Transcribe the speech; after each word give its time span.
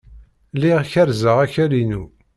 Lliɣ 0.55 0.79
kerrzeɣ 0.91 1.37
akal-inu. 1.45 2.03